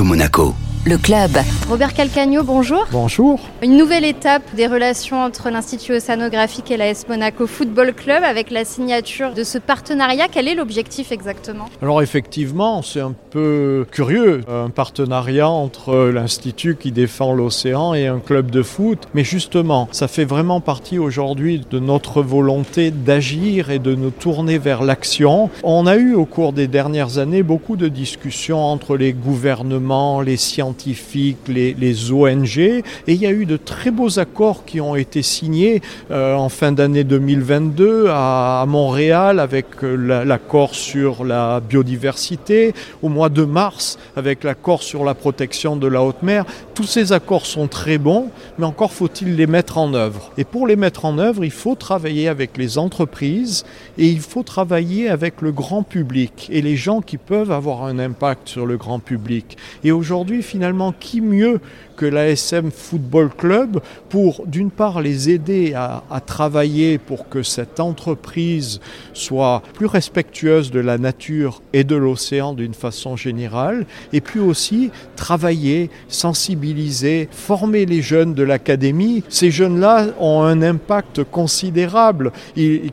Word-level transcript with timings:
Monaco. 0.00 0.71
Le 0.84 0.98
club. 0.98 1.30
Robert 1.68 1.94
Calcagno, 1.94 2.42
bonjour. 2.42 2.88
Bonjour. 2.90 3.38
Une 3.62 3.76
nouvelle 3.76 4.04
étape 4.04 4.42
des 4.56 4.66
relations 4.66 5.22
entre 5.22 5.48
l'Institut 5.48 5.92
océanographique 5.92 6.72
et 6.72 6.76
l'AS 6.76 7.06
Monaco 7.08 7.46
Football 7.46 7.94
Club 7.94 8.24
avec 8.24 8.50
la 8.50 8.64
signature 8.64 9.32
de 9.32 9.44
ce 9.44 9.58
partenariat. 9.58 10.26
Quel 10.26 10.48
est 10.48 10.56
l'objectif 10.56 11.12
exactement? 11.12 11.66
Alors 11.82 12.02
effectivement, 12.02 12.82
c'est 12.82 12.98
un 12.98 13.14
peu 13.30 13.86
curieux, 13.92 14.40
un 14.48 14.70
partenariat 14.70 15.48
entre 15.48 16.10
l'Institut 16.12 16.74
qui 16.74 16.90
défend 16.90 17.32
l'océan 17.32 17.94
et 17.94 18.08
un 18.08 18.18
club 18.18 18.50
de 18.50 18.64
foot. 18.64 19.06
Mais 19.14 19.22
justement, 19.22 19.88
ça 19.92 20.08
fait 20.08 20.24
vraiment 20.24 20.60
partie 20.60 20.98
aujourd'hui 20.98 21.64
de 21.70 21.78
notre 21.78 22.22
volonté 22.22 22.90
d'agir 22.90 23.70
et 23.70 23.78
de 23.78 23.94
nous 23.94 24.10
tourner 24.10 24.58
vers 24.58 24.82
l'action. 24.82 25.48
On 25.62 25.86
a 25.86 25.94
eu 25.94 26.14
au 26.14 26.24
cours 26.24 26.52
des 26.52 26.66
dernières 26.66 27.18
années 27.18 27.44
beaucoup 27.44 27.76
de 27.76 27.86
discussions 27.86 28.64
entre 28.64 28.96
les 28.96 29.12
gouvernements, 29.12 30.20
les 30.20 30.36
scientifiques, 30.36 30.71
scientifiques, 30.72 31.48
les, 31.48 32.12
ONG. 32.12 32.58
Et 32.58 32.82
il 33.06 33.16
y 33.16 33.26
a 33.26 33.30
eu 33.30 33.44
de 33.44 33.56
très 33.56 33.90
beaux 33.90 34.18
accords 34.18 34.64
qui 34.64 34.80
ont 34.80 34.96
été 34.96 35.22
signés 35.22 35.82
euh, 36.10 36.34
en 36.34 36.48
fin 36.48 36.72
d'année 36.72 37.04
2022 37.04 38.06
à, 38.08 38.62
à, 38.62 38.66
Montréal 38.66 39.38
avec 39.38 39.66
euh, 39.82 40.24
l'accord 40.24 40.74
sur 40.74 41.24
la 41.24 41.60
biodiversité, 41.60 42.74
au 43.02 43.08
mois 43.08 43.28
de 43.28 43.44
mars 43.44 43.98
avec 44.16 44.44
l'accord 44.44 44.82
sur 44.82 45.04
la 45.04 45.14
protection 45.14 45.76
de 45.76 45.86
la 45.86 46.02
haute 46.02 46.22
mer. 46.22 46.44
Tous 46.74 46.84
ces 46.84 47.12
accords 47.12 47.46
sont 47.46 47.68
très 47.68 47.98
bons, 47.98 48.30
mais 48.58 48.64
encore 48.64 48.92
faut-il 48.92 49.36
les 49.36 49.46
mettre 49.46 49.78
en 49.78 49.92
œuvre. 49.94 50.32
Et 50.38 50.44
pour 50.44 50.66
les 50.66 50.76
mettre 50.76 51.04
en 51.04 51.18
œuvre, 51.18 51.44
il 51.44 51.50
faut 51.50 51.74
travailler 51.74 52.28
avec 52.28 52.56
les 52.56 52.78
entreprises 52.78 53.64
et 53.98 54.08
il 54.08 54.20
faut 54.20 54.42
travailler 54.42 55.08
avec 55.08 55.42
le 55.42 55.52
grand 55.52 55.82
public 55.82 56.48
et 56.50 56.62
les 56.62 56.76
gens 56.76 57.00
qui 57.00 57.18
peuvent 57.18 57.52
avoir 57.52 57.84
un 57.84 57.98
impact 57.98 58.48
sur 58.48 58.66
le 58.66 58.76
grand 58.76 58.98
public. 58.98 59.56
Et 59.84 59.92
aujourd'hui, 59.92 60.42
finalement, 60.42 60.61
finalement, 60.62 60.92
qui 60.92 61.20
mieux 61.20 61.58
que 61.96 62.06
l'ASM 62.06 62.70
Football 62.70 63.30
Club 63.36 63.80
pour, 64.08 64.46
d'une 64.46 64.70
part, 64.70 65.00
les 65.00 65.28
aider 65.28 65.74
à, 65.74 66.02
travailler 66.24 66.98
pour 66.98 67.28
que 67.28 67.42
cette 67.42 67.80
entreprise 67.80 68.80
soit 69.12 69.62
plus 69.74 69.86
respectueuse 69.86 70.70
de 70.70 70.78
la 70.78 70.98
nature 70.98 71.62
et 71.72 71.82
de 71.82 71.96
l'océan 71.96 72.54
d'une 72.54 72.74
façon 72.74 73.16
générale, 73.16 73.86
et 74.12 74.20
puis 74.20 74.38
aussi 74.38 74.90
travailler, 75.16 75.90
sensibiliser, 76.06 77.28
former 77.32 77.84
les 77.84 78.02
jeunes 78.02 78.34
de 78.34 78.44
l'académie. 78.44 79.24
Ces 79.28 79.50
jeunes-là 79.50 80.06
ont 80.20 80.42
un 80.42 80.62
impact 80.62 81.24
considérable. 81.24 82.32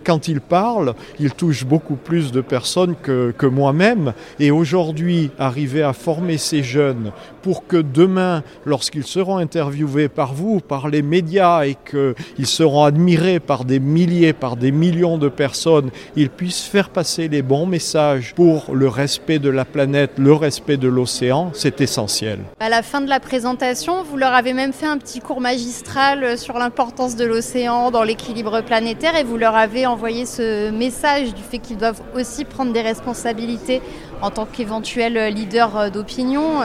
Quand 0.03 0.27
ils 0.27 0.41
parlent, 0.41 0.95
ils 1.19 1.33
touchent 1.33 1.65
beaucoup 1.65 1.95
plus 1.95 2.31
de 2.31 2.41
personnes 2.41 2.95
que 2.95 3.45
moi-même. 3.45 4.13
Et 4.39 4.49
aujourd'hui, 4.51 5.29
arriver 5.37 5.83
à 5.83 5.93
former 5.93 6.37
ces 6.37 6.63
jeunes 6.63 7.11
pour 7.41 7.67
que 7.67 7.77
demain, 7.77 8.43
lorsqu'ils 8.65 9.05
seront 9.05 9.37
interviewés 9.37 10.09
par 10.09 10.33
vous, 10.33 10.59
par 10.59 10.89
les 10.89 11.01
médias 11.01 11.65
et 11.65 11.75
qu'ils 11.89 12.47
seront 12.47 12.83
admirés 12.83 13.39
par 13.39 13.65
des 13.65 13.79
milliers, 13.79 14.33
par 14.33 14.55
des 14.55 14.71
millions 14.71 15.17
de 15.17 15.29
personnes, 15.29 15.89
ils 16.15 16.29
puissent 16.29 16.65
faire 16.65 16.89
passer 16.89 17.27
les 17.27 17.41
bons 17.41 17.65
messages 17.65 18.33
pour 18.35 18.73
le 18.73 18.87
respect 18.87 19.39
de 19.39 19.49
la 19.49 19.65
planète, 19.65 20.11
le 20.17 20.33
respect 20.33 20.77
de 20.77 20.87
l'océan, 20.87 21.51
c'est 21.53 21.81
essentiel. 21.81 22.39
À 22.59 22.69
la 22.69 22.83
fin 22.83 23.01
de 23.01 23.09
la 23.09 23.19
présentation, 23.19 24.03
vous 24.03 24.17
leur 24.17 24.33
avez 24.33 24.53
même 24.53 24.73
fait 24.73 24.85
un 24.85 24.97
petit 24.97 25.19
cours 25.19 25.41
magistral 25.41 26.37
sur 26.37 26.57
l'importance 26.57 27.15
de 27.15 27.25
l'océan 27.25 27.91
dans 27.91 28.03
l'équilibre 28.03 28.61
planétaire 28.61 29.15
et 29.15 29.23
vous 29.23 29.37
leur 29.37 29.55
avez 29.55 29.85
envoyé 29.85 30.25
ce 30.25 30.69
message 30.71 31.33
du 31.33 31.41
fait 31.41 31.59
qu'ils 31.59 31.77
doivent 31.77 32.01
aussi 32.15 32.45
prendre 32.45 32.73
des 32.73 32.81
responsabilités 32.81 33.81
en 34.21 34.31
tant 34.31 34.45
qu'éventuel 34.45 35.33
leader 35.33 35.89
d'opinion. 35.91 36.61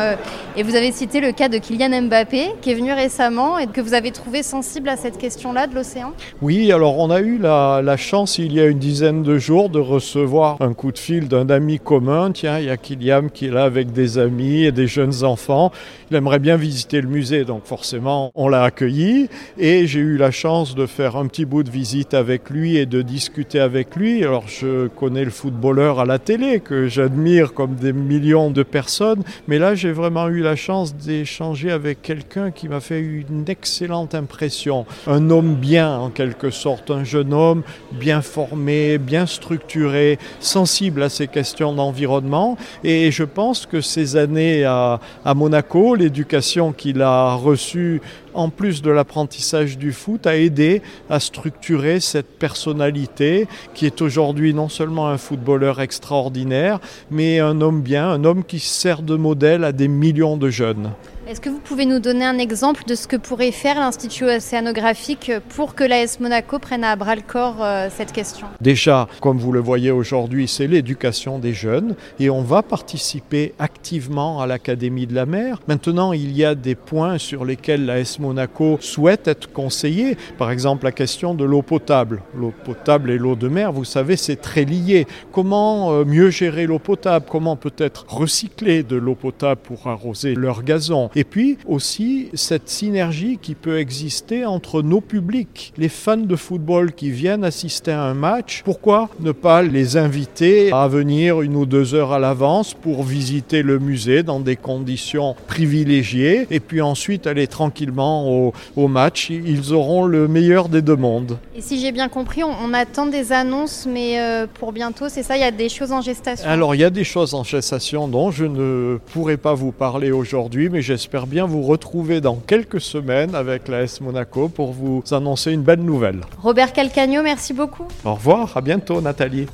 Et 0.56 0.63
vous 0.64 0.76
avez 0.76 0.92
cité 0.92 1.20
le 1.20 1.32
cas 1.32 1.50
de 1.50 1.58
Kylian 1.58 2.02
Mbappé, 2.02 2.52
qui 2.62 2.70
est 2.70 2.74
venu 2.74 2.90
récemment 2.90 3.58
et 3.58 3.66
que 3.66 3.82
vous 3.82 3.92
avez 3.92 4.12
trouvé 4.12 4.42
sensible 4.42 4.88
à 4.88 4.96
cette 4.96 5.18
question-là 5.18 5.66
de 5.66 5.74
l'océan 5.74 6.14
Oui, 6.40 6.72
alors 6.72 6.98
on 6.98 7.10
a 7.10 7.20
eu 7.20 7.36
la, 7.36 7.96
chance 7.98 8.38
il 8.38 8.54
y 8.54 8.60
a 8.60 8.64
une 8.64 8.78
dizaine 8.78 9.22
de 9.22 9.36
jours 9.36 9.68
de 9.68 9.78
recevoir 9.78 10.56
un 10.60 10.72
coup 10.72 10.90
de 10.90 10.98
fil 10.98 11.28
d'un 11.28 11.50
ami 11.50 11.78
commun. 11.78 12.32
Tiens, 12.32 12.58
il 12.58 12.64
y 12.64 12.70
a 12.70 12.78
Kylian 12.78 13.28
qui 13.28 13.46
est 13.46 13.50
là 13.50 13.64
avec 13.64 13.92
des 13.92 14.16
amis 14.16 14.64
et 14.64 14.72
des 14.72 14.86
jeunes 14.86 15.22
enfants. 15.22 15.70
Il 16.10 16.16
aimerait 16.16 16.38
bien 16.38 16.56
visiter 16.56 17.02
le 17.02 17.08
musée, 17.08 17.44
donc 17.44 17.66
forcément 17.66 18.32
on 18.34 18.48
l'a 18.48 18.64
accueilli. 18.64 19.28
Et 19.58 19.86
j'ai 19.86 20.00
eu 20.00 20.16
la 20.16 20.30
chance 20.30 20.74
de 20.74 20.86
faire 20.86 21.16
un 21.16 21.26
petit 21.26 21.44
bout 21.44 21.62
de 21.62 21.70
visite 21.70 22.14
avec 22.14 22.48
lui 22.48 22.78
et 22.78 22.86
de 22.86 23.02
discuter 23.02 23.60
avec 23.60 23.96
lui. 23.96 24.24
Alors 24.24 24.48
je 24.48 24.86
connais 24.88 25.24
le 25.24 25.30
footballeur 25.30 26.00
à 26.00 26.06
la 26.06 26.18
télé 26.18 26.60
que 26.60 26.88
j'admire 26.88 27.52
comme 27.52 27.74
des 27.74 27.92
millions 27.92 28.50
de 28.50 28.62
personnes, 28.62 29.22
mais 29.46 29.58
là 29.58 29.74
j'ai 29.74 29.92
vraiment 29.92 30.28
eu 30.28 30.40
la 30.40 30.53
chance 30.56 30.94
d'échanger 30.94 31.70
avec 31.70 32.02
quelqu'un 32.02 32.50
qui 32.50 32.68
m'a 32.68 32.80
fait 32.80 33.00
une 33.00 33.44
excellente 33.48 34.14
impression. 34.14 34.86
Un 35.06 35.30
homme 35.30 35.54
bien 35.54 35.98
en 35.98 36.10
quelque 36.10 36.50
sorte, 36.50 36.90
un 36.90 37.04
jeune 37.04 37.32
homme 37.32 37.62
bien 37.92 38.22
formé, 38.22 38.98
bien 38.98 39.26
structuré, 39.26 40.18
sensible 40.40 41.02
à 41.02 41.08
ces 41.08 41.28
questions 41.28 41.72
d'environnement. 41.72 42.56
Et 42.82 43.10
je 43.10 43.24
pense 43.24 43.66
que 43.66 43.80
ces 43.80 44.16
années 44.16 44.64
à, 44.64 45.00
à 45.24 45.34
Monaco, 45.34 45.94
l'éducation 45.94 46.72
qu'il 46.72 47.02
a 47.02 47.34
reçue 47.34 48.00
en 48.34 48.50
plus 48.50 48.82
de 48.82 48.90
l'apprentissage 48.90 49.78
du 49.78 49.92
foot, 49.92 50.26
a 50.26 50.36
aidé 50.36 50.82
à 51.08 51.20
structurer 51.20 52.00
cette 52.00 52.38
personnalité 52.38 53.46
qui 53.74 53.86
est 53.86 54.02
aujourd'hui 54.02 54.52
non 54.52 54.68
seulement 54.68 55.08
un 55.08 55.18
footballeur 55.18 55.80
extraordinaire, 55.80 56.80
mais 57.10 57.38
un 57.38 57.60
homme 57.60 57.80
bien, 57.80 58.10
un 58.10 58.24
homme 58.24 58.44
qui 58.44 58.58
sert 58.58 59.02
de 59.02 59.14
modèle 59.14 59.64
à 59.64 59.72
des 59.72 59.88
millions 59.88 60.36
de 60.36 60.43
jeunes. 60.50 60.90
Est-ce 61.26 61.40
que 61.40 61.48
vous 61.48 61.58
pouvez 61.58 61.86
nous 61.86 62.00
donner 62.00 62.26
un 62.26 62.36
exemple 62.36 62.82
de 62.86 62.94
ce 62.94 63.08
que 63.08 63.16
pourrait 63.16 63.50
faire 63.50 63.76
l'Institut 63.76 64.24
océanographique 64.24 65.32
pour 65.56 65.74
que 65.74 65.82
l'AS 65.82 66.20
Monaco 66.20 66.58
prenne 66.58 66.84
à 66.84 66.96
bras 66.96 67.16
le 67.16 67.22
corps 67.22 67.64
euh, 67.64 67.88
cette 67.90 68.12
question? 68.12 68.46
Déjà, 68.60 69.08
comme 69.22 69.38
vous 69.38 69.50
le 69.50 69.60
voyez 69.60 69.90
aujourd'hui, 69.90 70.46
c'est 70.46 70.66
l'éducation 70.66 71.38
des 71.38 71.54
jeunes 71.54 71.96
et 72.20 72.28
on 72.28 72.42
va 72.42 72.62
participer 72.62 73.54
activement 73.58 74.42
à 74.42 74.46
l'Académie 74.46 75.06
de 75.06 75.14
la 75.14 75.24
mer. 75.24 75.62
Maintenant, 75.66 76.12
il 76.12 76.36
y 76.36 76.44
a 76.44 76.54
des 76.54 76.74
points 76.74 77.16
sur 77.16 77.46
lesquels 77.46 77.86
l'AS 77.86 78.18
Monaco 78.18 78.76
souhaite 78.82 79.26
être 79.26 79.50
conseillé. 79.50 80.18
Par 80.36 80.50
exemple, 80.50 80.84
la 80.84 80.92
question 80.92 81.34
de 81.34 81.44
l'eau 81.44 81.62
potable. 81.62 82.20
L'eau 82.36 82.52
potable 82.64 83.10
et 83.10 83.16
l'eau 83.16 83.34
de 83.34 83.48
mer, 83.48 83.72
vous 83.72 83.86
savez, 83.86 84.16
c'est 84.16 84.36
très 84.36 84.66
lié. 84.66 85.06
Comment 85.32 86.04
mieux 86.04 86.28
gérer 86.28 86.66
l'eau 86.66 86.78
potable? 86.78 87.24
Comment 87.30 87.56
peut-être 87.56 88.04
recycler 88.08 88.82
de 88.82 88.96
l'eau 88.96 89.14
potable 89.14 89.62
pour 89.62 89.86
arroser 89.86 90.34
leur 90.34 90.62
gazon? 90.62 91.08
Et 91.16 91.24
puis 91.24 91.58
aussi 91.66 92.28
cette 92.34 92.68
synergie 92.68 93.38
qui 93.40 93.54
peut 93.54 93.78
exister 93.78 94.44
entre 94.44 94.82
nos 94.82 95.00
publics, 95.00 95.72
les 95.76 95.88
fans 95.88 96.16
de 96.16 96.36
football 96.36 96.92
qui 96.92 97.10
viennent 97.10 97.44
assister 97.44 97.92
à 97.92 98.02
un 98.02 98.14
match. 98.14 98.62
Pourquoi 98.64 99.08
ne 99.20 99.32
pas 99.32 99.62
les 99.62 99.96
inviter 99.96 100.72
à 100.72 100.88
venir 100.88 101.42
une 101.42 101.56
ou 101.56 101.66
deux 101.66 101.94
heures 101.94 102.12
à 102.12 102.18
l'avance 102.18 102.74
pour 102.74 103.02
visiter 103.02 103.62
le 103.62 103.78
musée 103.78 104.22
dans 104.22 104.40
des 104.40 104.56
conditions 104.56 105.36
privilégiées 105.46 106.46
et 106.50 106.60
puis 106.60 106.80
ensuite 106.80 107.26
aller 107.26 107.46
tranquillement 107.46 108.28
au, 108.30 108.52
au 108.76 108.88
match. 108.88 109.30
Ils 109.30 109.72
auront 109.72 110.04
le 110.04 110.28
meilleur 110.28 110.68
des 110.68 110.82
deux 110.82 110.96
mondes. 110.96 111.38
Et 111.56 111.60
si 111.60 111.80
j'ai 111.80 111.92
bien 111.92 112.08
compris, 112.08 112.42
on, 112.42 112.50
on, 112.50 112.74
attend 112.74 113.06
des 113.06 113.32
annonces, 113.32 113.86
mais 113.88 114.18
euh, 114.18 114.46
pour 114.52 114.72
bientôt, 114.72 115.08
c'est 115.08 115.22
ça, 115.22 115.36
il 115.36 115.40
y 115.40 115.44
a 115.44 115.52
des 115.52 115.68
choses 115.68 115.92
en 115.92 116.00
gestation? 116.00 116.48
Alors 116.48 116.74
il 116.74 116.80
y 116.80 116.84
a 116.84 116.90
des 116.90 117.04
choses 117.04 117.34
en 117.34 117.44
gestation 117.44 118.08
dont 118.08 118.30
je 118.30 118.44
ne 118.44 118.98
pourrai 119.12 119.36
pas 119.36 119.54
vous 119.54 119.70
parler 119.70 120.10
aujourd'hui, 120.10 120.68
mais 120.68 120.82
j'espère 120.82 121.03
J'espère 121.04 121.26
bien 121.26 121.44
vous 121.44 121.60
retrouver 121.60 122.22
dans 122.22 122.36
quelques 122.36 122.80
semaines 122.80 123.34
avec 123.34 123.68
la 123.68 123.82
S 123.82 124.00
Monaco 124.00 124.48
pour 124.48 124.72
vous 124.72 125.04
annoncer 125.10 125.52
une 125.52 125.60
belle 125.60 125.82
nouvelle. 125.82 126.22
Robert 126.38 126.72
Calcagno, 126.72 127.22
merci 127.22 127.52
beaucoup. 127.52 127.84
Au 128.06 128.14
revoir, 128.14 128.56
à 128.56 128.62
bientôt 128.62 129.02
Nathalie. 129.02 129.42